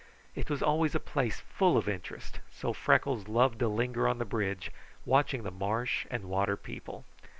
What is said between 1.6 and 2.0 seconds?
of